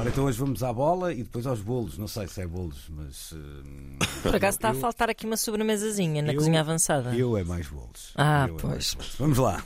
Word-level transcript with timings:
Ora, 0.00 0.08
então 0.08 0.24
hoje 0.24 0.38
vamos 0.38 0.62
à 0.62 0.72
bola 0.72 1.12
e 1.12 1.22
depois 1.22 1.46
aos 1.46 1.60
bolos. 1.60 1.98
Não 1.98 2.08
sei 2.08 2.26
se 2.26 2.40
é 2.40 2.46
bolos, 2.46 2.84
mas. 2.88 3.34
eh, 3.34 4.04
Por 4.22 4.34
acaso 4.34 4.56
está 4.56 4.70
a 4.70 4.74
faltar 4.74 5.10
aqui 5.10 5.26
uma 5.26 5.36
sobremesazinha 5.36 6.22
na 6.22 6.32
eu- 6.32 6.36
cozinha 6.38 6.60
avançada. 6.60 7.14
Eu 7.14 7.36
é 7.36 7.44
mais 7.44 7.66
bolos. 7.68 8.12
Ah, 8.16 8.46
Eu 8.48 8.56
é 8.56 8.58
pois. 8.60 8.64
mais 8.72 8.94
bolos. 8.94 9.14
Vamos 9.18 9.38
lá. 9.38 9.62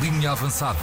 Linha 0.00 0.30
Avançada 0.32 0.78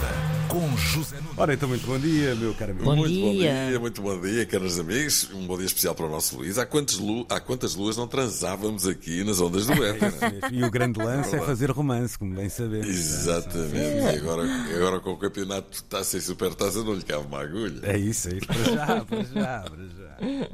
com 0.48 0.76
José 0.76 1.16
Nunes. 1.16 1.36
Ora, 1.36 1.54
então, 1.54 1.68
muito 1.68 1.84
bom 1.86 1.98
dia, 1.98 2.34
meu 2.36 2.54
caro 2.54 2.70
amigo. 2.70 2.84
Bom 2.84 2.94
muito 2.96 3.20
bom 3.20 3.32
dia. 3.32 3.66
dia, 3.68 3.80
muito 3.80 4.02
bom 4.02 4.20
dia, 4.20 4.46
caros 4.46 4.78
amigos. 4.78 5.28
Um 5.34 5.44
bom 5.46 5.56
dia 5.56 5.66
especial 5.66 5.94
para 5.94 6.06
o 6.06 6.10
nosso 6.10 6.36
Luís. 6.36 6.56
Há, 6.56 6.64
quantas 6.66 6.98
lu- 6.98 7.26
há 7.28 7.40
quantas 7.40 7.74
luas 7.74 7.96
não 7.96 8.06
transávamos 8.06 8.86
aqui 8.86 9.24
nas 9.24 9.40
ondas 9.40 9.66
do 9.66 9.72
éter? 9.84 10.12
né? 10.12 10.40
E 10.52 10.62
o 10.62 10.70
grande 10.70 11.00
lance 11.00 11.34
é 11.34 11.40
fazer 11.40 11.70
romance, 11.70 12.16
como 12.16 12.34
bem 12.34 12.48
sabemos. 12.48 12.86
Exatamente. 12.86 13.74
E 14.14 14.18
agora, 14.18 14.44
agora 14.76 15.00
com 15.00 15.10
o 15.12 15.16
campeonato 15.16 15.70
de 15.72 15.82
taça 15.84 16.16
e 16.18 16.20
supertaça 16.20 16.84
não 16.84 16.94
lhe 16.94 17.02
cabe 17.02 17.26
uma 17.26 17.40
agulha. 17.42 17.80
É 17.82 17.98
isso, 17.98 18.28
é 18.28 18.34
isso. 18.34 18.46
Para 18.46 18.64
já, 18.64 19.04
para 19.04 19.24
já, 19.24 19.60
para 19.62 19.84
já. 19.88 20.48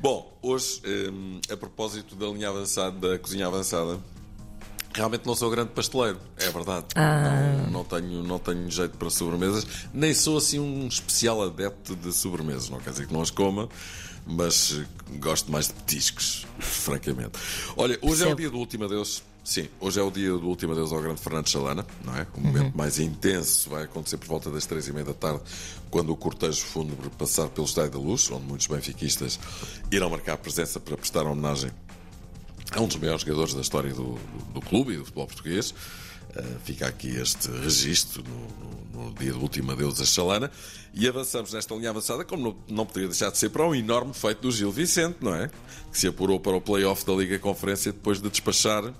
Bom, 0.00 0.36
hoje, 0.42 0.80
hum, 1.12 1.40
a 1.48 1.56
propósito 1.56 2.16
da 2.16 2.26
linha 2.26 2.48
avançada, 2.48 3.10
da 3.10 3.18
cozinha 3.18 3.46
avançada, 3.46 4.00
realmente 4.94 5.26
não 5.26 5.34
sou 5.34 5.50
grande 5.50 5.70
pasteleiro, 5.70 6.18
é 6.36 6.50
verdade. 6.50 6.86
Não, 7.64 7.70
não 7.70 7.84
tenho, 7.84 8.22
não 8.22 8.38
tenho 8.38 8.70
jeito 8.70 8.96
para 8.96 9.10
sobremesas, 9.10 9.66
nem 9.92 10.14
sou 10.14 10.36
assim 10.38 10.58
um 10.58 10.86
especial 10.86 11.42
adepto 11.42 11.96
de 11.96 12.12
sobremesas. 12.12 12.68
Não 12.68 12.80
quer 12.80 12.90
dizer 12.90 13.06
que 13.06 13.12
não 13.12 13.22
as 13.22 13.30
coma, 13.30 13.68
mas 14.26 14.80
gosto 15.18 15.50
mais 15.50 15.68
de 15.68 15.74
petiscos, 15.74 16.46
francamente. 16.58 17.32
Olha, 17.76 17.98
hoje 18.02 18.22
é 18.22 18.26
o 18.26 18.36
Percebo. 18.36 18.36
dia 18.36 18.50
do 18.50 18.58
último 18.58 18.84
adeus. 18.84 19.22
Sim, 19.44 19.68
hoje 19.80 19.98
é 19.98 20.02
o 20.04 20.10
dia 20.10 20.30
do 20.30 20.46
último 20.46 20.72
adeus 20.72 20.92
ao 20.92 21.02
grande 21.02 21.20
Fernando 21.20 21.48
Chalana, 21.48 21.84
não 22.04 22.16
é? 22.16 22.24
O 22.36 22.40
momento 22.40 22.76
mais 22.78 23.00
intenso 23.00 23.68
vai 23.68 23.82
acontecer 23.82 24.16
por 24.16 24.28
volta 24.28 24.50
das 24.50 24.66
três 24.66 24.86
e 24.86 24.92
meia 24.92 25.04
da 25.04 25.14
tarde, 25.14 25.40
quando 25.90 26.12
o 26.12 26.16
cortejo 26.16 26.62
fúnebre 26.62 27.10
passar 27.18 27.48
pelo 27.48 27.66
Estádio 27.66 27.90
da 27.90 27.98
Luz, 27.98 28.30
onde 28.30 28.44
muitos 28.46 28.68
benfiquistas 28.68 29.40
irão 29.90 30.08
marcar 30.10 30.36
presença 30.36 30.78
para 30.78 30.96
prestar 30.96 31.22
homenagem 31.26 31.72
é 32.74 32.80
um 32.80 32.86
dos 32.86 32.96
maiores 32.96 33.22
jogadores 33.22 33.54
da 33.54 33.60
história 33.60 33.92
do, 33.92 34.14
do- 34.14 34.52
do 34.54 34.60
clube 34.60 34.94
e 34.94 34.96
do 34.96 35.04
futebol 35.04 35.26
português. 35.26 35.70
Uh, 36.34 36.58
fica 36.64 36.86
aqui 36.86 37.08
este 37.16 37.50
registro 37.50 38.22
no, 38.24 39.00
no- 39.00 39.08
no 39.10 39.14
dia 39.14 39.32
do 39.32 39.40
último 39.40 39.72
adeus 39.72 40.00
a 40.00 40.04
Chalana. 40.06 40.50
E 40.94 41.06
avançamos 41.08 41.52
nesta 41.52 41.74
linha 41.74 41.90
avançada, 41.90 42.24
como 42.24 42.42
não, 42.68 42.76
não 42.76 42.86
poderia 42.86 43.08
deixar 43.08 43.30
de 43.30 43.38
ser, 43.38 43.48
para 43.50 43.66
um 43.66 43.74
enorme 43.74 44.12
feito 44.14 44.40
do 44.42 44.50
Gil 44.50 44.70
Vicente, 44.70 45.18
não 45.20 45.34
é? 45.34 45.48
Que 45.90 45.98
se 45.98 46.06
apurou 46.06 46.38
para 46.40 46.56
o 46.56 46.60
play-off 46.60 47.04
da 47.04 47.12
Liga 47.12 47.38
Conferência 47.38 47.92
depois 47.92 48.20
de 48.20 48.28
despachar 48.30 48.92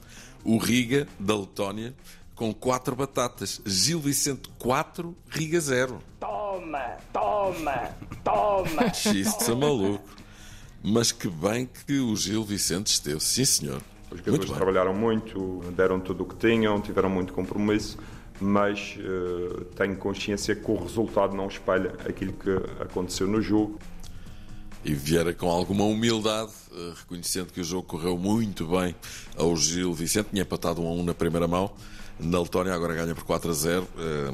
o 0.44 0.56
Riga 0.58 1.06
da 1.18 1.36
Letónia 1.36 1.94
com 2.34 2.52
quatro 2.52 2.96
batatas. 2.96 3.60
Gil 3.64 4.00
Vicente 4.00 4.50
4, 4.58 5.14
Riga 5.28 5.60
0. 5.60 6.02
Toma, 6.18 6.96
toma, 7.12 7.90
toma. 8.24 8.86
Isto 9.14 9.52
é 9.52 9.54
maluco. 9.54 10.04
Mas 10.82 11.12
que 11.12 11.28
bem 11.28 11.68
que 11.86 12.00
o 12.00 12.16
Gil 12.16 12.42
Vicente 12.44 12.88
esteve, 12.88 13.20
sim 13.20 13.44
senhor. 13.44 13.80
Os 14.10 14.20
bem. 14.20 14.38
trabalharam 14.38 14.92
muito, 14.92 15.62
deram 15.74 15.98
tudo 15.98 16.24
o 16.24 16.26
que 16.26 16.34
tinham, 16.36 16.80
tiveram 16.80 17.08
muito 17.08 17.32
compromisso, 17.32 17.96
mas 18.40 18.98
eh, 18.98 19.64
tenho 19.76 19.96
consciência 19.96 20.54
que 20.54 20.70
o 20.70 20.76
resultado 20.76 21.34
não 21.34 21.46
espelha 21.46 21.94
aquilo 22.06 22.32
que 22.32 22.50
aconteceu 22.80 23.26
no 23.26 23.40
jogo. 23.40 23.78
e 24.84 24.92
Vieira 24.92 25.32
com 25.32 25.48
alguma 25.48 25.84
humildade, 25.84 26.50
eh, 26.72 26.92
reconhecendo 26.96 27.52
que 27.52 27.60
o 27.60 27.64
jogo 27.64 27.84
correu 27.84 28.18
muito 28.18 28.66
bem 28.66 28.94
ao 29.36 29.56
Gil 29.56 29.94
Vicente, 29.94 30.28
tinha 30.30 30.42
empatado 30.42 30.82
1 30.82 30.86
a 30.86 30.90
1 30.92 31.04
na 31.04 31.14
primeira 31.14 31.48
mão, 31.48 31.70
na 32.20 32.40
Letónia 32.40 32.74
agora 32.74 32.94
ganha 32.94 33.14
por 33.14 33.24
4 33.24 33.50
a 33.50 33.54
0. 33.54 33.88
Eh, 33.96 34.32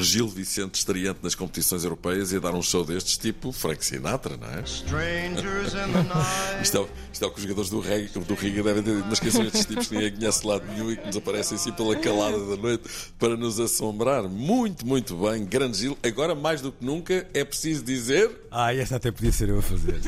Gil 0.00 0.28
Vicente 0.28 0.76
estreante 0.76 1.20
nas 1.22 1.34
competições 1.34 1.84
europeias 1.84 2.32
ia 2.32 2.40
dar 2.40 2.54
um 2.54 2.62
show 2.62 2.84
destes 2.84 3.16
tipo 3.16 3.52
Frank 3.52 3.84
Sinatra, 3.84 4.36
não 4.36 4.48
é? 4.48 4.62
Strangers 4.62 5.74
in 5.74 5.92
the 5.92 6.02
night. 6.02 6.62
Isto 6.62 6.78
é, 6.78 6.86
isto 7.12 7.24
é 7.24 7.28
o 7.28 7.30
que 7.30 7.36
os 7.36 7.42
jogadores 7.42 7.70
do, 7.70 7.80
Reg, 7.80 8.08
do 8.08 8.34
Riga 8.34 8.62
devem 8.62 8.82
ter 8.82 8.96
dito. 8.96 9.06
Mas 9.08 9.20
quem 9.20 9.30
são 9.30 9.42
estes 9.44 9.64
tipos 9.64 9.88
que 9.88 9.94
ninguém 9.94 10.12
conhece 10.14 10.40
de 10.40 10.46
lado 10.46 10.64
nenhum 10.66 10.90
e 10.90 10.96
que 10.96 11.06
nos 11.06 11.16
aparecem 11.16 11.56
assim 11.56 11.72
pela 11.72 11.96
calada 11.96 12.38
da 12.38 12.56
noite 12.56 12.88
para 13.18 13.36
nos 13.36 13.58
assombrar? 13.60 14.24
Muito, 14.24 14.86
muito 14.86 15.16
bem. 15.16 15.44
Grande 15.44 15.78
Gil. 15.78 15.98
Agora, 16.02 16.34
mais 16.34 16.60
do 16.60 16.72
que 16.72 16.84
nunca, 16.84 17.26
é 17.32 17.44
preciso 17.44 17.84
dizer. 17.84 18.30
Ah, 18.50 18.74
esta 18.74 18.96
até 18.96 19.10
podia 19.10 19.32
ser 19.32 19.48
eu 19.48 19.58
a 19.58 19.62
fazer. 19.62 20.00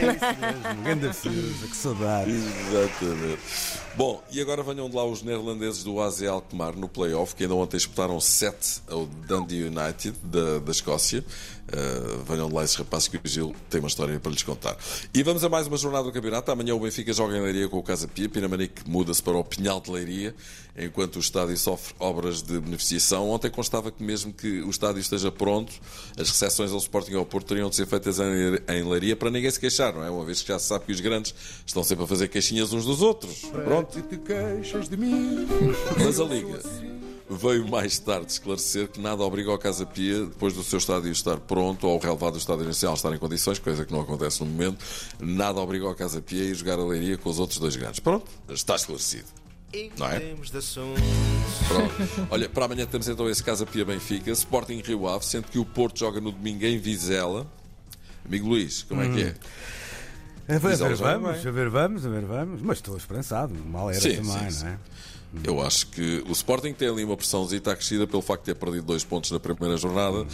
É 0.00 0.12
isso 0.12 0.40
mesmo, 0.40 0.82
grande 0.82 1.08
defesa, 1.08 1.66
que 1.66 1.76
saudade. 1.76 2.30
Exatamente. 2.30 3.38
Bom, 3.96 4.22
e 4.30 4.40
agora 4.40 4.62
venham 4.62 4.88
de 4.88 4.94
lá 4.94 5.04
os 5.04 5.22
neerlandeses 5.22 5.82
do 5.82 6.00
AZ 6.00 6.22
Alkmaar 6.22 6.76
no 6.76 6.88
play-off, 6.88 7.34
que 7.34 7.42
ainda 7.42 7.56
ontem 7.56 7.76
disputaram 7.76 8.20
7 8.20 8.82
ao 8.88 9.06
Dundee 9.06 9.64
United 9.64 10.14
da, 10.22 10.60
da 10.60 10.70
Escócia. 10.70 11.24
Uh, 11.68 12.24
venham 12.24 12.48
de 12.48 12.54
lá 12.54 12.64
esses 12.64 12.76
rapazes 12.76 13.08
que 13.08 13.18
o 13.18 13.20
Gil 13.24 13.54
tem 13.68 13.78
uma 13.78 13.88
história 13.88 14.18
para 14.18 14.32
lhes 14.32 14.42
contar. 14.42 14.74
E 15.12 15.22
vamos 15.22 15.44
a 15.44 15.50
mais 15.50 15.66
uma 15.66 15.76
jornada 15.76 16.04
do 16.04 16.12
campeonato. 16.12 16.50
Amanhã 16.50 16.74
o 16.74 16.80
Benfica 16.80 17.12
joga 17.12 17.36
em 17.36 17.42
Leiria 17.42 17.68
com 17.68 17.76
o 17.76 17.82
Casa 17.82 18.08
Pia. 18.08 18.26
Pinamanique 18.26 18.88
muda-se 18.88 19.22
para 19.22 19.36
o 19.36 19.44
Pinhal 19.44 19.78
de 19.78 19.90
Leiria, 19.90 20.34
enquanto 20.78 21.16
o 21.16 21.18
estádio 21.18 21.56
sofre 21.58 21.94
obras 21.98 22.40
de 22.40 22.58
beneficiação. 22.58 23.28
Ontem 23.28 23.50
constava 23.50 23.90
que 23.90 24.02
mesmo 24.02 24.32
que 24.32 24.62
o 24.62 24.70
estádio 24.70 25.00
esteja 25.00 25.30
pronto, 25.30 25.74
as 26.16 26.30
recepções 26.30 26.72
ao 26.72 26.78
Sporting 26.78 27.14
ao 27.14 27.26
Porto 27.26 27.48
teriam 27.48 27.68
de 27.68 27.76
ser 27.76 27.86
feitas 27.86 28.18
em, 28.18 28.24
em 28.66 28.88
Leiria 28.88 29.14
para 29.14 29.30
ninguém 29.30 29.50
se 29.50 29.60
queixar, 29.60 29.87
não 29.92 30.04
é? 30.04 30.10
Uma 30.10 30.24
vez 30.24 30.42
que 30.42 30.48
já 30.48 30.58
se 30.58 30.66
sabe 30.66 30.86
que 30.86 30.92
os 30.92 31.00
grandes 31.00 31.34
estão 31.66 31.82
sempre 31.82 32.04
a 32.04 32.06
fazer 32.06 32.28
queixinhas 32.28 32.72
uns 32.72 32.84
dos 32.84 33.02
outros. 33.02 33.40
Pronto. 33.40 34.00
Te 34.02 34.16
queixas 34.16 34.88
de 34.88 34.96
mim. 34.96 35.46
Mas 35.98 36.20
a 36.20 36.24
Liga 36.24 36.60
veio 37.30 37.68
mais 37.68 37.98
tarde 37.98 38.32
esclarecer 38.32 38.88
que 38.88 39.00
nada 39.00 39.22
obriga 39.22 39.50
ao 39.50 39.58
Casa 39.58 39.84
Pia, 39.84 40.24
depois 40.24 40.54
do 40.54 40.62
seu 40.62 40.78
estádio 40.78 41.12
estar 41.12 41.38
pronto 41.38 41.86
ou 41.86 41.96
o 41.96 41.98
relevado 41.98 42.32
do 42.32 42.38
estádio 42.38 42.64
inicial 42.64 42.94
estar 42.94 43.12
em 43.12 43.18
condições, 43.18 43.58
coisa 43.58 43.84
que 43.84 43.92
não 43.92 44.00
acontece 44.00 44.40
no 44.40 44.46
momento, 44.46 44.84
nada 45.20 45.60
obriga 45.60 45.86
ao 45.86 45.94
Casa 45.94 46.22
Pia 46.22 46.42
a 46.42 46.46
ir 46.46 46.54
jogar 46.54 46.78
a 46.78 46.84
Leiria 46.84 47.18
com 47.18 47.28
os 47.28 47.38
outros 47.38 47.58
dois 47.58 47.76
grandes. 47.76 48.00
Pronto, 48.00 48.26
está 48.48 48.76
esclarecido. 48.76 49.26
Não 49.98 50.06
é? 50.06 50.18
Pronto. 51.68 52.28
Olha, 52.30 52.48
para 52.48 52.64
amanhã 52.64 52.86
temos 52.86 53.06
então 53.06 53.28
esse 53.28 53.44
Casa 53.44 53.66
Pia 53.66 53.84
Benfica, 53.84 54.30
Sporting 54.30 54.80
Rio 54.80 55.06
Ave, 55.06 55.26
sendo 55.26 55.48
que 55.48 55.58
o 55.58 55.64
Porto 55.64 55.98
joga 55.98 56.20
no 56.22 56.32
domingo 56.32 56.64
em 56.64 56.78
Vizela. 56.78 57.46
Amigo 58.28 58.48
Luís, 58.48 58.82
como 58.84 59.02
é 59.02 59.08
que 59.08 59.22
é? 59.22 59.34
A 60.54 60.58
ver, 60.58 60.68
eles 60.68 60.78
vão 60.78 61.20
vamos, 61.20 61.46
a 61.46 61.50
ver, 61.50 61.68
vamos, 61.68 62.06
a 62.06 62.08
ver, 62.08 62.24
vamos. 62.24 62.62
Mas 62.62 62.78
estou 62.78 62.96
esperançado, 62.96 63.54
mal 63.54 63.90
era 63.90 64.00
Sim, 64.00 64.16
também, 64.16 64.50
sim, 64.50 64.64
não 64.64 64.70
é? 64.70 64.78
Eu 65.44 65.60
acho 65.60 65.88
que 65.88 66.24
o 66.26 66.32
Sporting 66.32 66.72
tem 66.72 66.88
ali 66.88 67.04
uma 67.04 67.16
pressãozita 67.16 67.72
acrescida 67.72 68.06
pelo 68.06 68.22
facto 68.22 68.44
de 68.46 68.54
ter 68.54 68.58
perdido 68.58 68.86
dois 68.86 69.04
pontos 69.04 69.30
na 69.30 69.38
primeira 69.38 69.76
jornada 69.76 70.26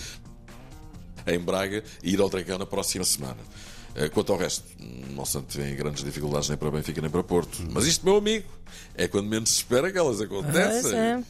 em 1.27 1.39
Braga 1.39 1.83
e 2.03 2.13
ir 2.15 2.21
ao 2.21 2.29
Dragão 2.29 2.59
na 2.59 2.67
próxima 2.67 3.05
semana. 3.05 3.39
Eh, 3.97 4.09
Quanto 4.09 4.33
ao 4.33 4.39
resto, 4.39 4.65
não 5.11 5.25
se 5.25 5.37
antevêem 5.39 5.75
grandes 5.75 6.05
dificuldades 6.05 6.49
nem 6.49 6.57
para 6.59 6.71
Benfica 6.71 7.01
nem 7.01 7.11
para 7.11 7.23
Porto. 7.25 7.59
Mas 7.73 7.87
isto, 7.87 8.05
meu 8.05 8.17
amigo, 8.17 8.47
é 8.95 9.09
quando 9.09 9.27
menos 9.29 9.51
se 9.51 9.57
espera 9.57 9.91
que 9.91 9.99
elas 9.99 10.17
Pois 10.19 10.31
acontecem. 10.31 10.97
é. 10.97 11.23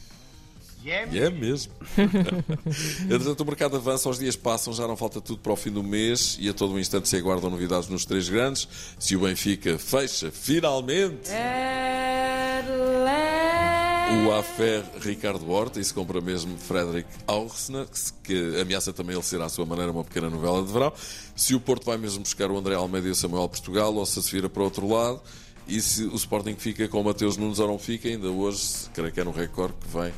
E 1.11 1.19
é 1.19 1.31
mesmo. 1.31 1.73
Entretanto, 3.05 3.41
o 3.41 3.45
mercado 3.45 3.75
avança, 3.75 4.07
os 4.07 4.19
dias 4.19 4.35
passam, 4.35 4.71
já 4.71 4.87
não 4.87 4.95
falta 4.95 5.19
tudo 5.19 5.39
para 5.39 5.51
o 5.51 5.55
fim 5.55 5.71
do 5.71 5.83
mês 5.83 6.37
e 6.39 6.47
a 6.47 6.53
todo 6.53 6.73
um 6.73 6.79
instante 6.79 7.09
se 7.09 7.17
aguardam 7.17 7.49
novidades 7.49 7.89
nos 7.89 8.05
três 8.05 8.29
grandes. 8.29 8.67
Se 8.99 9.15
o 9.15 9.21
Benfica 9.21 9.79
fecha, 9.79 10.29
finalmente, 10.31 11.31
o 14.23 14.31
Afer 14.31 14.83
Ricardo 15.01 15.49
Horta 15.49 15.79
e 15.79 15.83
se 15.83 15.91
compra 15.91 16.21
mesmo 16.21 16.55
Frederick 16.55 17.09
Aursner, 17.25 17.87
que 18.23 18.61
ameaça 18.61 18.93
também 18.93 19.15
ele 19.15 19.23
ser 19.23 19.41
à 19.41 19.49
sua 19.49 19.65
maneira 19.65 19.91
uma 19.91 20.03
pequena 20.03 20.29
novela 20.29 20.61
de 20.61 20.71
verão. 20.71 20.93
Se 21.35 21.55
o 21.55 21.59
Porto 21.59 21.85
vai 21.85 21.97
mesmo 21.97 22.21
buscar 22.21 22.51
o 22.51 22.57
André 22.57 22.75
Almeida 22.75 23.07
e 23.07 23.11
o 23.11 23.15
Samuel 23.15 23.49
Portugal 23.49 23.93
ou 23.95 24.05
se 24.05 24.21
se 24.21 24.31
vira 24.31 24.47
para 24.47 24.61
o 24.61 24.65
outro 24.65 24.87
lado. 24.87 25.19
E 25.67 25.81
se 25.81 26.03
o 26.03 26.13
Sporting 26.13 26.55
fica 26.59 26.87
com 26.87 27.01
o 27.01 27.03
Mateus 27.03 27.37
Nunes 27.37 27.57
ou 27.57 27.67
não 27.67 27.79
fica, 27.79 28.07
ainda 28.07 28.29
hoje, 28.29 28.87
creio 28.93 29.11
que 29.11 29.19
é 29.19 29.23
no 29.23 29.31
recorde 29.31 29.73
que 29.81 29.97
vem 29.97 30.13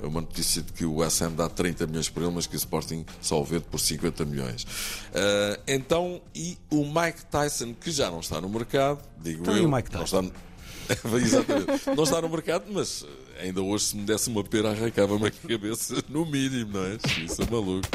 uma 0.00 0.20
notícia 0.20 0.62
de 0.62 0.72
que 0.72 0.84
o 0.84 1.02
Ham 1.02 1.32
dá 1.36 1.48
30 1.48 1.86
milhões 1.86 2.08
por 2.08 2.22
ele, 2.22 2.32
mas 2.32 2.46
que 2.46 2.54
o 2.54 2.58
Sporting 2.58 3.04
só 3.20 3.40
o 3.40 3.44
vende 3.44 3.64
por 3.64 3.78
50 3.80 4.24
milhões. 4.24 4.66
Ah, 5.14 5.58
então, 5.66 6.20
e 6.34 6.56
o 6.70 6.84
Mike 6.84 7.24
Tyson, 7.30 7.74
que 7.74 7.90
já 7.90 8.10
não 8.10 8.20
está 8.20 8.40
no 8.40 8.48
mercado, 8.48 9.00
digo 9.22 9.42
Então, 9.42 9.56
e 9.56 9.60
eu, 9.60 9.68
o 9.68 9.72
Mike 9.72 9.92
não 9.92 10.00
Tyson? 10.00 10.20
está 10.20 10.22
no- 10.22 10.48
Exatamente. 11.18 11.86
Não 11.94 12.04
está 12.04 12.22
no 12.22 12.28
mercado, 12.30 12.64
mas 12.72 13.04
ainda 13.38 13.60
hoje, 13.60 13.84
se 13.84 13.96
me 13.96 14.04
desse 14.04 14.30
uma 14.30 14.42
pera, 14.42 14.70
arrancava-me 14.70 15.26
a 15.26 15.30
cabeça, 15.30 16.02
no 16.08 16.24
mínimo, 16.24 16.72
não 16.78 16.84
é? 16.84 16.96
Isso 17.24 17.42
é 17.42 17.50
maluco. 17.50 17.86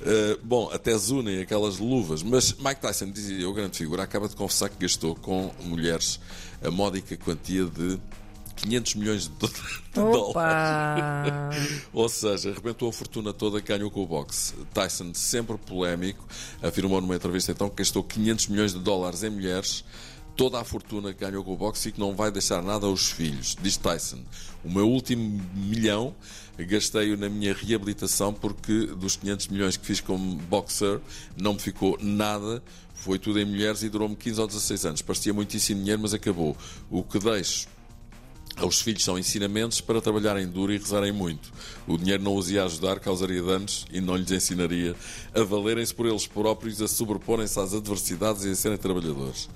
Uh, 0.00 0.38
bom, 0.44 0.70
até 0.72 0.96
zunem 0.98 1.40
aquelas 1.40 1.78
luvas, 1.78 2.22
mas 2.22 2.52
Mike 2.52 2.80
Tyson, 2.82 3.10
dizia 3.10 3.40
eu, 3.40 3.52
grande 3.54 3.78
figura, 3.78 4.02
acaba 4.02 4.28
de 4.28 4.36
confessar 4.36 4.68
que 4.68 4.76
gastou 4.78 5.14
com 5.16 5.50
mulheres 5.64 6.20
a 6.62 6.70
módica 6.70 7.16
quantia 7.16 7.64
de 7.64 7.98
500 8.58 8.94
milhões 8.96 9.22
de, 9.24 9.28
do- 9.30 9.48
de 9.48 9.82
dólares. 9.94 11.82
Ou 11.92 12.08
seja, 12.08 12.50
arrebentou 12.50 12.88
a 12.88 12.92
fortuna 12.92 13.32
toda 13.32 13.60
que 13.60 13.68
ganhou 13.68 13.90
com 13.90 14.02
o 14.02 14.06
boxe. 14.06 14.54
Tyson, 14.72 15.12
sempre 15.14 15.56
polémico, 15.58 16.26
afirmou 16.62 17.00
numa 17.00 17.16
entrevista 17.16 17.52
então 17.52 17.68
que 17.68 17.76
gastou 17.76 18.02
500 18.02 18.48
milhões 18.48 18.72
de 18.72 18.80
dólares 18.80 19.22
em 19.22 19.30
mulheres, 19.30 19.84
toda 20.36 20.60
a 20.60 20.64
fortuna 20.64 21.12
que 21.12 21.20
ganhou 21.24 21.42
com 21.44 21.52
o 21.52 21.56
boxe 21.56 21.88
e 21.88 21.92
que 21.92 22.00
não 22.00 22.14
vai 22.14 22.30
deixar 22.30 22.62
nada 22.62 22.86
aos 22.86 23.10
filhos. 23.10 23.56
Diz 23.60 23.76
Tyson: 23.76 24.20
O 24.64 24.70
meu 24.70 24.88
último 24.88 25.40
milhão 25.54 26.14
gastei-o 26.58 27.16
na 27.16 27.28
minha 27.28 27.54
reabilitação 27.54 28.32
porque 28.34 28.86
dos 28.86 29.16
500 29.16 29.48
milhões 29.48 29.76
que 29.76 29.86
fiz 29.86 30.00
como 30.00 30.36
boxer 30.36 31.00
não 31.36 31.54
me 31.54 31.60
ficou 31.60 31.96
nada. 32.00 32.62
Foi 32.94 33.16
tudo 33.16 33.38
em 33.38 33.44
mulheres 33.44 33.84
e 33.84 33.88
durou-me 33.88 34.16
15 34.16 34.40
ou 34.40 34.46
16 34.48 34.86
anos. 34.86 35.02
Parecia 35.02 35.32
muitíssimo 35.32 35.78
dinheiro, 35.80 36.02
mas 36.02 36.12
acabou. 36.12 36.56
O 36.90 37.04
que 37.04 37.20
deixo 37.20 37.68
aos 38.58 38.80
filhos 38.80 39.04
são 39.04 39.18
ensinamentos 39.18 39.80
para 39.80 40.00
trabalharem 40.00 40.46
duro 40.46 40.72
e 40.72 40.78
rezarem 40.78 41.12
muito. 41.12 41.52
O 41.86 41.96
dinheiro 41.96 42.22
não 42.22 42.36
os 42.36 42.50
ia 42.50 42.64
ajudar, 42.64 43.00
causaria 43.00 43.42
danos 43.42 43.86
e 43.92 44.00
não 44.00 44.16
lhes 44.16 44.30
ensinaria 44.30 44.94
a 45.34 45.42
valerem-se 45.42 45.94
por 45.94 46.06
eles 46.06 46.26
próprios, 46.26 46.82
a 46.82 46.88
sobreporem-se 46.88 47.58
às 47.58 47.74
adversidades 47.74 48.44
e 48.44 48.50
a 48.50 48.54
serem 48.54 48.78
trabalhadores. 48.78 49.48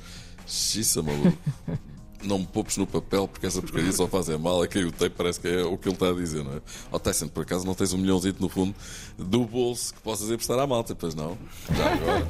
Xiça, 0.46 1.02
maluco. 1.02 1.36
Não 2.24 2.38
me 2.38 2.46
poupes 2.46 2.76
no 2.76 2.86
papel 2.86 3.26
porque 3.28 3.46
essa 3.46 3.60
porcaria 3.60 3.92
só 3.92 4.06
faz 4.06 4.28
é 4.28 4.36
mal. 4.38 4.62
É 4.62 4.68
que 4.68 4.78
eu 4.78 4.92
tenho, 4.92 5.10
parece 5.10 5.40
que 5.40 5.48
é 5.48 5.62
o 5.64 5.76
que 5.76 5.88
ele 5.88 5.94
está 5.94 6.08
a 6.10 6.12
dizer, 6.12 6.44
não 6.44 6.52
é? 6.54 6.60
Ó 6.90 6.98
Tyson, 6.98 7.28
por 7.28 7.42
acaso 7.42 7.66
não 7.66 7.74
tens 7.74 7.92
um 7.92 7.98
milhãozito 7.98 8.40
no 8.40 8.48
fundo 8.48 8.74
do 9.18 9.44
bolso 9.44 9.92
que 9.94 10.00
possas 10.00 10.30
emprestar 10.30 10.58
à 10.58 10.66
malta, 10.66 10.94
pois 10.94 11.14
não? 11.14 11.36
Já 11.76 11.92
agora. 11.92 12.26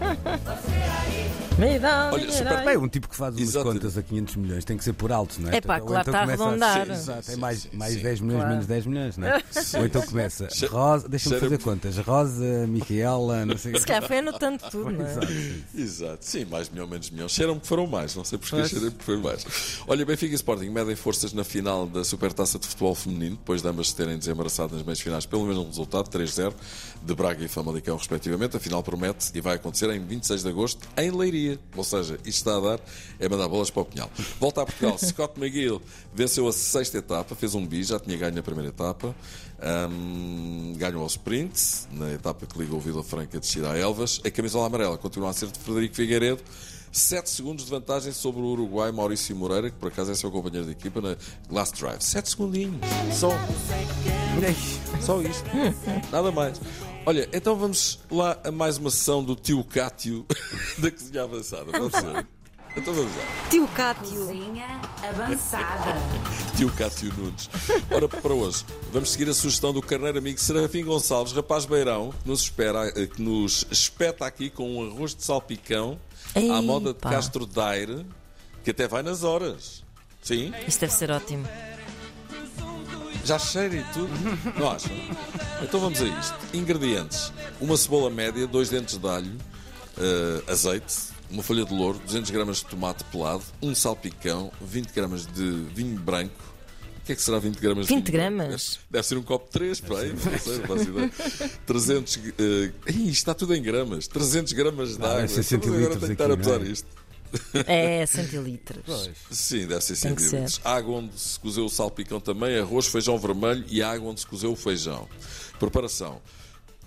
Olha, 2.12 2.32
super. 2.32 2.64
Bem, 2.64 2.76
um 2.78 2.88
tipo 2.88 3.08
que 3.08 3.14
faz 3.16 3.34
umas 3.34 3.48
Exato. 3.48 3.66
contas 3.72 3.98
a 3.98 4.02
500 4.02 4.36
milhões 4.36 4.64
tem 4.64 4.76
que 4.76 4.82
ser 4.84 4.92
por 4.94 5.12
alto, 5.12 5.40
não 5.40 5.50
é? 5.50 5.56
É 5.56 5.60
pá, 5.60 5.78
Ou 5.78 5.86
claro, 5.86 6.08
está 6.08 6.20
a 6.20 6.22
arredondar. 6.22 6.86
Sim, 6.86 6.92
exato, 6.92 7.30
é 7.30 7.36
mais, 7.36 7.68
mais 7.72 7.94
sim. 7.94 8.02
10 8.02 8.20
milhões, 8.20 8.38
Claro. 8.38 8.50
menos 8.52 8.66
10 8.66 8.86
milhões, 8.86 9.16
não 9.18 9.28
é? 9.28 9.42
Ou 9.78 9.86
então 9.86 10.02
começa 10.02 10.48
Rosa, 10.70 11.08
deixa-me 11.08 11.38
fazer 11.38 11.58
contas. 11.58 11.98
Rosa, 11.98 12.66
Micaela, 12.66 13.44
não 13.46 13.56
sei 13.58 13.72
o 13.72 13.78
Se 13.78 13.84
quê. 13.84 13.92
calhar 13.92 14.08
foi 14.08 14.18
anotando 14.18 14.58
tudo, 14.70 14.90
não 14.90 15.06
é? 15.06 15.10
Exato, 15.12 15.26
sim. 15.26 15.64
Exato, 15.74 16.18
sim, 16.24 16.44
mais 16.46 16.68
milhão, 16.70 16.86
menos 16.88 17.10
milhão. 17.10 17.28
Cheiram-me 17.28 17.60
que 17.60 17.66
foram 17.66 17.86
mais, 17.86 18.16
não 18.16 18.24
sei 18.24 18.38
porque 18.38 18.66
cheiram 18.66 18.90
que 18.90 19.04
foram 19.04 19.20
mais. 19.20 19.44
Olha, 19.84 20.06
Benfica 20.06 20.32
e 20.32 20.36
Sporting 20.36 20.70
medem 20.70 20.94
forças 20.94 21.32
na 21.32 21.42
final 21.42 21.88
da 21.88 22.04
Supertaça 22.04 22.56
de 22.56 22.68
Futebol 22.68 22.94
Feminino, 22.94 23.34
depois 23.36 23.62
de 23.62 23.68
ambas 23.68 23.92
terem 23.92 24.16
desembaraçado 24.16 24.76
nas 24.76 24.84
meias 24.84 25.00
finais 25.00 25.26
pelo 25.26 25.44
mesmo 25.44 25.64
resultado, 25.64 26.08
3-0, 26.08 26.54
de 27.02 27.14
Braga 27.16 27.44
e 27.44 27.48
Famalicão, 27.48 27.96
respectivamente. 27.96 28.56
A 28.56 28.60
final 28.60 28.80
promete 28.80 29.32
e 29.34 29.40
vai 29.40 29.56
acontecer 29.56 29.90
em 29.90 29.98
26 29.98 30.42
de 30.44 30.48
agosto, 30.48 30.88
em 30.96 31.10
Leiria. 31.10 31.58
Ou 31.76 31.82
seja, 31.82 32.14
isto 32.24 32.28
está 32.28 32.56
a 32.56 32.60
dar 32.60 32.80
é 33.18 33.28
mandar 33.28 33.48
bolas 33.48 33.70
para 33.70 33.82
o 33.82 33.84
Pinhal. 33.84 34.08
Volta 34.38 34.62
a 34.62 34.66
Portugal, 34.66 34.96
Scott 35.02 35.38
McGill 35.40 35.82
venceu 36.14 36.46
a 36.46 36.52
sexta 36.52 36.98
etapa, 36.98 37.34
fez 37.34 37.54
um 37.56 37.66
bi, 37.66 37.82
já 37.82 37.98
tinha 37.98 38.16
ganho 38.16 38.38
a 38.38 38.42
primeira 38.42 38.68
etapa. 38.68 39.12
Ahm, 39.60 40.74
ganhou 40.76 41.02
ao 41.02 41.08
sprint, 41.08 41.88
na 41.90 42.12
etapa 42.12 42.46
que 42.46 42.56
liga 42.56 42.74
o 42.74 42.80
Vila 42.80 43.02
Franca 43.02 43.40
de 43.40 43.46
Chida 43.46 43.72
a 43.72 43.78
Elvas. 43.78 44.20
A 44.24 44.30
camisola 44.30 44.66
amarela 44.66 44.96
continua 44.96 45.30
a 45.30 45.32
ser 45.32 45.48
de 45.48 45.58
Frederico 45.58 45.96
Figueiredo. 45.96 46.42
7 46.92 47.30
segundos 47.30 47.64
de 47.64 47.70
vantagem 47.70 48.12
sobre 48.12 48.42
o 48.42 48.44
Uruguai 48.44 48.92
Maurício 48.92 49.34
Moreira, 49.34 49.70
que 49.70 49.76
por 49.76 49.88
acaso 49.88 50.12
é 50.12 50.14
seu 50.14 50.30
companheiro 50.30 50.66
de 50.66 50.72
equipa 50.72 51.00
na 51.00 51.16
Last 51.50 51.80
Drive. 51.80 52.02
7 52.02 52.28
segundinhos. 52.30 52.76
Só. 53.12 53.30
Só 55.00 55.20
isto. 55.22 55.44
Nada 56.12 56.30
mais. 56.30 56.60
Olha, 57.06 57.28
então 57.32 57.56
vamos 57.56 57.98
lá 58.10 58.38
a 58.44 58.52
mais 58.52 58.76
uma 58.76 58.90
sessão 58.90 59.24
do 59.24 59.34
tio 59.34 59.64
Cátio 59.64 60.24
da 60.78 60.90
Cozinha 60.90 61.24
Avançada. 61.24 61.72
Pode 61.72 62.26
ser? 62.74 62.80
Então 62.80 62.94
vamos 62.94 63.16
lá. 63.16 63.22
Tio 63.50 63.68
Cátio. 63.68 64.26
Cozinha 64.26 64.80
avançada. 65.02 65.94
Tio 66.56 66.70
Cátio 66.72 67.12
Nunes. 67.16 67.50
Ora, 67.90 68.08
para 68.08 68.32
hoje, 68.32 68.64
vamos 68.92 69.10
seguir 69.10 69.28
a 69.28 69.34
sugestão 69.34 69.72
do 69.72 69.82
carneiro 69.82 70.18
amigo 70.18 70.38
Serafim 70.38 70.84
Gonçalves, 70.84 71.32
rapaz 71.32 71.64
beirão, 71.64 72.12
que 72.22 72.28
nos, 72.28 72.40
espera, 72.42 72.88
eh, 72.88 73.06
que 73.06 73.20
nos 73.20 73.66
espeta 73.70 74.26
aqui 74.26 74.50
com 74.50 74.76
um 74.76 74.90
arroz 74.90 75.14
de 75.14 75.24
salpicão 75.24 75.98
à 76.34 76.40
Ei, 76.40 76.48
moda 76.62 76.92
de 76.92 76.98
pá. 76.98 77.10
Castro 77.10 77.46
Daire, 77.46 78.06
que 78.64 78.70
até 78.70 78.86
vai 78.86 79.02
nas 79.02 79.22
horas. 79.24 79.82
Sim? 80.22 80.52
Isso 80.66 80.80
deve 80.80 80.92
ser 80.92 81.10
ótimo. 81.10 81.46
Já 83.24 83.38
cheira 83.38 83.76
e 83.76 83.84
tudo. 83.92 84.10
Não 84.58 84.70
acham? 84.70 84.92
Então 85.62 85.80
vamos 85.80 86.00
a 86.00 86.04
isto. 86.04 86.34
Ingredientes: 86.52 87.32
uma 87.60 87.76
cebola 87.76 88.10
média, 88.10 88.46
dois 88.46 88.68
dentes 88.68 88.96
de 88.98 89.08
alho, 89.08 89.36
eh, 89.98 90.42
azeite, 90.50 91.11
uma 91.32 91.42
folha 91.42 91.64
de 91.64 91.74
louro, 91.74 91.98
200 92.06 92.30
gramas 92.30 92.58
de 92.58 92.66
tomate 92.66 93.02
pelado, 93.04 93.42
um 93.62 93.74
salpicão, 93.74 94.52
20 94.60 94.92
gramas 94.92 95.26
de 95.26 95.50
vinho 95.74 95.98
branco. 95.98 96.52
O 96.98 97.04
que 97.04 97.12
é 97.12 97.14
que 97.16 97.22
será 97.22 97.38
20 97.40 97.56
gramas 97.58 97.86
de 97.88 97.94
20 97.94 98.04
vinho 98.06 98.16
branco? 98.18 98.36
gramas? 98.36 98.78
Deve 98.90 99.06
ser 99.06 99.18
um 99.18 99.22
copo 99.22 99.46
de 99.46 99.50
3, 99.52 99.80
para 99.80 99.98
aí, 99.98 100.12
não 100.12 100.38
sei, 100.38 100.58
não 100.58 100.66
faço 100.66 100.82
ideia. 100.90 101.10
300. 101.66 102.16
eh, 102.38 102.72
Ih, 102.88 102.92
isto 102.92 103.08
está 103.10 103.34
tudo 103.34 103.54
em 103.56 103.62
gramas. 103.62 104.06
300 104.06 104.52
gramas 104.52 104.90
de 104.92 104.98
Não, 105.00 105.06
água. 105.08 105.20
deve 105.22 105.42
ser 105.42 105.56
Então, 105.56 105.74
agora 105.74 105.94
centilitros 105.94 106.00
tenho 106.00 106.16
que 106.16 106.22
estar 106.22 106.30
a 106.30 106.34
é? 106.34 106.36
pesar 106.36 106.70
isto. 106.70 107.02
É 107.66 108.06
centilitros. 108.06 109.10
Sim, 109.30 109.66
deve 109.66 109.80
ser 109.80 109.94
que 109.94 109.98
centímetros. 110.00 110.60
Água 110.64 110.98
onde 110.98 111.18
se 111.18 111.40
cozeu 111.40 111.64
o 111.64 111.68
salpicão 111.68 112.20
também, 112.20 112.58
arroz, 112.58 112.86
feijão 112.86 113.18
vermelho 113.18 113.64
e 113.68 113.82
água 113.82 114.10
onde 114.10 114.20
se 114.20 114.26
cozeu 114.26 114.52
o 114.52 114.56
feijão. 114.56 115.08
Preparação. 115.58 116.20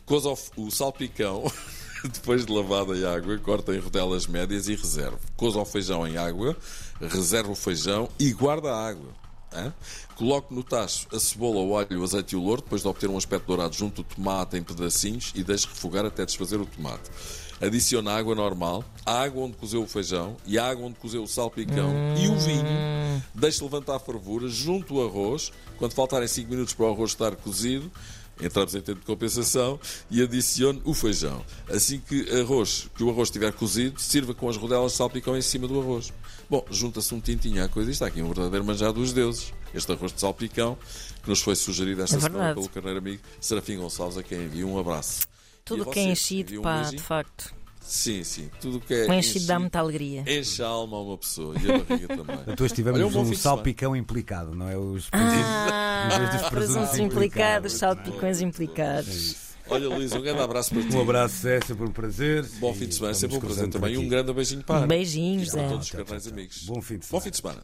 Coza 0.06 0.30
o 0.56 0.70
salpicão, 0.72 1.52
depois 2.08 2.46
de 2.46 2.54
lavada 2.54 2.96
em 2.96 3.06
água, 3.06 3.38
corta 3.40 3.76
em 3.76 3.80
rodelas 3.80 4.28
médias 4.28 4.68
e 4.68 4.76
reserve. 4.76 5.18
Coza 5.36 5.60
o 5.60 5.66
feijão 5.66 6.08
em 6.08 6.18
água, 6.18 6.56
reserva 7.00 7.52
o 7.52 7.56
feijão 7.56 8.10
e 8.20 8.32
guarda 8.34 8.72
a 8.74 8.88
água. 8.88 9.26
Coloque 10.16 10.54
no 10.54 10.64
tacho 10.64 11.08
a 11.14 11.20
cebola, 11.20 11.62
o 11.62 11.78
alho, 11.78 12.02
o 12.02 12.04
azeite 12.04 12.36
e 12.36 12.38
o 12.38 12.44
louro, 12.44 12.62
depois 12.62 12.82
de 12.82 12.88
obter 12.88 13.10
um 13.10 13.18
aspecto 13.18 13.48
dourado 13.48 13.74
junto 13.74 14.02
o 14.02 14.04
tomate 14.04 14.58
em 14.58 14.64
pedacinhos 14.64 15.32
e 15.36 15.44
deixe 15.44 15.68
refogar 15.68 16.06
até 16.06 16.26
desfazer 16.26 16.60
o 16.60 16.66
tomate. 16.66 17.10
Adicione 17.62 18.10
a 18.10 18.18
água 18.18 18.36
normal, 18.36 18.84
a 19.06 19.22
água 19.22 19.46
onde 19.46 19.56
cozeu 19.56 19.82
o 19.82 19.88
feijão 19.88 20.36
e 20.46 20.60
a 20.60 20.68
água 20.68 20.88
onde 20.88 20.96
cozeu 21.00 21.24
o 21.24 21.28
salpicão 21.28 21.90
e 22.18 22.28
o 22.28 22.38
vinho. 22.38 22.66
Deixe 23.34 23.64
levantar 23.64 23.96
a 23.96 24.00
fervura, 24.00 24.50
junto 24.50 24.96
o 24.96 25.06
arroz. 25.06 25.54
Quando 25.78 25.94
faltarem 25.94 26.28
5 26.28 26.50
minutos 26.50 26.74
para 26.74 26.88
o 26.88 26.92
arroz 26.92 27.12
estar 27.12 27.34
cozido, 27.38 27.90
entramos 28.42 28.76
em 28.76 28.82
tempo 28.82 29.00
de 29.00 29.06
compensação 29.06 29.80
e 30.10 30.22
adicione 30.22 30.82
o 30.84 30.94
feijão. 30.94 31.44
Assim 31.70 32.00
que, 32.00 32.30
arroz, 32.40 32.88
que 32.96 33.04
o 33.04 33.10
arroz 33.10 33.30
estiver 33.30 33.52
cozido, 33.54 34.00
sirva 34.00 34.34
com 34.34 34.50
as 34.50 34.58
rodelas 34.58 34.92
de 34.92 34.98
salpicão 34.98 35.38
em 35.38 35.42
cima 35.42 35.68
do 35.68 35.80
arroz. 35.80 36.12
Bom, 36.50 36.64
junta-se 36.70 37.14
um 37.14 37.20
tintinho 37.20 37.64
à 37.64 37.68
coisa 37.68 37.90
e 37.90 37.94
está 37.94 38.08
aqui 38.08 38.22
um 38.22 38.28
verdadeiro 38.28 38.66
manjar 38.66 38.94
dos 38.94 39.14
deuses. 39.14 39.54
Este 39.74 39.92
arroz 39.92 40.14
de 40.14 40.20
salpicão 40.22 40.78
que 41.24 41.30
nos 41.30 41.42
foi 41.42 41.56
sugerido 41.56 42.02
esta 42.04 42.18
É 42.18 42.20
semana 42.20 42.54
pelo 42.54 42.70
carneiro 42.70 43.00
amigo 43.00 43.22
Serafim 43.42 43.78
Gonçalves, 43.78 44.18
a 44.18 44.24
quem 44.24 44.44
envio 44.44 44.68
um 44.70 44.78
abraço. 44.78 45.28
Tudo 45.64 45.86
que 45.88 46.00
é 46.00 46.04
enchido, 46.04 46.60
um 46.60 46.62
pá, 46.62 46.76
beijinho. 46.76 46.98
de 46.98 47.04
facto. 47.04 47.54
Sim, 47.88 48.24
sim. 48.24 48.50
Tudo 48.60 48.80
que 48.80 48.94
é 48.94 49.06
O 49.08 49.14
enchido 49.14 49.46
dá 49.46 49.60
muita 49.60 49.78
alegria. 49.80 50.24
Enche 50.28 50.64
a 50.64 50.68
alma 50.68 50.98
a 50.98 51.02
uma 51.02 51.18
pessoa 51.18 51.54
e 51.62 51.72
a 51.72 51.78
barriga 51.78 52.08
também. 52.18 52.38
Depois 52.48 52.72
tivemos 52.72 53.00
Olha, 53.00 53.08
um 53.08 53.12
bom 53.12 53.20
um 53.20 53.24
semana. 53.26 53.40
salpicão 53.42 53.96
implicado, 53.96 54.56
não 54.56 54.68
é? 54.68 54.76
Os 54.76 55.08
Ah, 55.12 56.08
presuntos 56.10 56.50
presuntos 56.50 56.98
implicados. 57.00 57.74
salpicões 57.74 58.42
implicados. 58.42 59.36
Olha, 59.68 59.88
Luís, 59.90 60.12
um 60.14 60.22
grande 60.22 60.42
abraço 60.42 60.72
para 60.74 60.84
ti. 60.84 60.96
Um 60.96 61.02
abraço, 61.02 61.48
é 61.48 61.60
sempre 61.62 61.86
um 61.86 61.92
prazer. 61.92 62.46
Bom 62.60 62.74
fim 62.74 62.86
de 62.88 62.96
semana, 62.96 63.14
sempre 63.16 63.38
um 63.38 63.40
prazer 63.40 63.68
também. 63.70 63.94
E 63.94 63.98
aqui. 63.98 64.06
um 64.06 64.10
grande 64.10 64.34
beijinho 64.34 64.64
para. 64.64 64.86
Beijinhos, 64.88 65.50
Zé. 65.50 65.68
todos 65.68 65.86
os 65.86 65.92
carnais 65.92 66.28
amigos. 66.28 66.64
Bom 66.66 66.82
fim 66.82 66.98
de 67.00 67.08
Bom 67.10 67.20
fim 67.20 67.30
de 67.32 67.38
semana. 67.38 67.64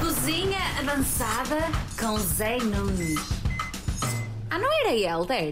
Cozinha 0.00 0.58
avançada 0.78 1.56
com 1.98 2.18
Zé 2.18 2.58
Nunes. 2.58 3.18
Ah, 4.50 4.58
não 4.58 4.70
era 4.80 4.94
Helder? 4.94 5.48